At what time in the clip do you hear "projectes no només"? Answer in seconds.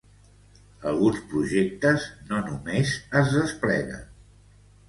1.33-2.97